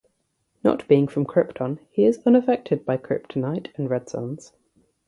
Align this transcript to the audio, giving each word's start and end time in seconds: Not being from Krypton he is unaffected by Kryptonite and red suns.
Not 0.63 0.87
being 0.87 1.07
from 1.07 1.27
Krypton 1.27 1.77
he 1.91 2.05
is 2.05 2.23
unaffected 2.25 2.87
by 2.87 2.97
Kryptonite 2.97 3.67
and 3.77 3.87
red 3.87 4.09
suns. 4.09 4.51